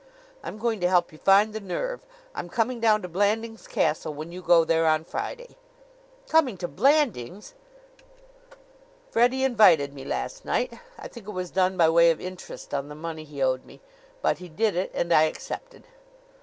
I'm 0.41 0.57
going 0.57 0.79
to 0.79 0.89
help 0.89 1.11
you 1.11 1.19
find 1.19 1.53
the 1.53 1.59
nerve. 1.59 2.01
I'm 2.33 2.49
coming 2.49 2.79
down 2.79 3.03
to 3.03 3.07
Blandings 3.07 3.67
Castle 3.67 4.11
when 4.11 4.31
you 4.31 4.41
go 4.41 4.63
there 4.65 4.87
on 4.87 5.03
Friday." 5.03 5.49
"Coming 6.27 6.57
to 6.57 6.67
Blandings!" 6.67 7.53
"Freddie 9.11 9.43
invited 9.43 9.93
me 9.93 10.03
last 10.03 10.43
night. 10.43 10.73
I 10.97 11.07
think 11.07 11.27
it 11.27 11.33
was 11.37 11.51
done 11.51 11.77
by 11.77 11.87
way 11.87 12.09
of 12.09 12.19
interest 12.19 12.73
on 12.73 12.89
the 12.89 12.95
money 12.95 13.25
he 13.25 13.43
owed 13.43 13.63
me; 13.63 13.79
but 14.23 14.39
he 14.39 14.49
did 14.49 14.75
it 14.75 14.89
and 14.95 15.13
I 15.13 15.25
accepted." 15.25 15.83